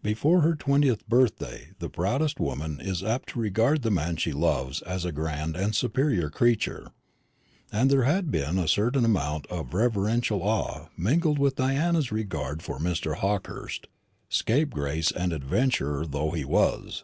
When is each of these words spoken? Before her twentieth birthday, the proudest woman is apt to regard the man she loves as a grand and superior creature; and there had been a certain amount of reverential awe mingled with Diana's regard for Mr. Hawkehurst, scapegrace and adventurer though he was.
Before 0.00 0.42
her 0.42 0.54
twentieth 0.54 1.08
birthday, 1.08 1.70
the 1.80 1.90
proudest 1.90 2.38
woman 2.38 2.78
is 2.80 3.02
apt 3.02 3.30
to 3.30 3.40
regard 3.40 3.82
the 3.82 3.90
man 3.90 4.14
she 4.14 4.30
loves 4.30 4.80
as 4.82 5.04
a 5.04 5.10
grand 5.10 5.56
and 5.56 5.74
superior 5.74 6.30
creature; 6.30 6.92
and 7.72 7.90
there 7.90 8.04
had 8.04 8.30
been 8.30 8.58
a 8.58 8.68
certain 8.68 9.04
amount 9.04 9.44
of 9.48 9.74
reverential 9.74 10.40
awe 10.40 10.86
mingled 10.96 11.40
with 11.40 11.56
Diana's 11.56 12.12
regard 12.12 12.62
for 12.62 12.78
Mr. 12.78 13.16
Hawkehurst, 13.16 13.88
scapegrace 14.28 15.10
and 15.10 15.32
adventurer 15.32 16.06
though 16.06 16.30
he 16.30 16.44
was. 16.44 17.02